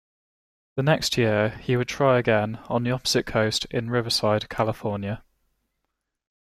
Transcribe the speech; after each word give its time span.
The 0.77 0.81
next 0.81 1.15
year, 1.15 1.49
he 1.59 1.77
would 1.77 1.87
try 1.87 2.17
again, 2.17 2.55
on 2.67 2.81
the 2.83 2.89
opposite 2.89 3.27
coast, 3.27 3.65
in 3.65 3.91
Riverside, 3.91 4.49
California. 4.49 5.23